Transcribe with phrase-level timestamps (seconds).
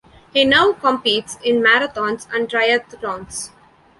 [0.33, 3.51] He now competes in marathons and triathlons.